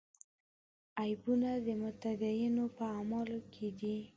عیبونه 1.01 1.49
د 1.65 1.67
متدینو 1.81 2.65
په 2.77 2.83
اعمالو 2.97 3.39
کې 3.53 3.67
دي. 3.79 3.97